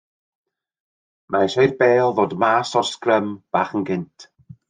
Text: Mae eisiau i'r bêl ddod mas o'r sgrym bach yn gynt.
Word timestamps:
Mae 1.35 1.43
eisiau 1.49 1.67
i'r 1.67 1.75
bêl 1.83 2.15
ddod 2.19 2.35
mas 2.45 2.73
o'r 2.81 2.89
sgrym 2.95 3.31
bach 3.57 3.79
yn 3.81 3.87
gynt. 3.91 4.27